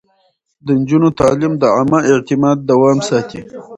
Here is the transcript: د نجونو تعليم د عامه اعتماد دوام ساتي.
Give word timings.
د 0.65 0.67
نجونو 0.79 1.09
تعليم 1.19 1.53
د 1.57 1.63
عامه 1.75 1.99
اعتماد 2.11 2.57
دوام 2.69 2.97
ساتي. 3.09 3.41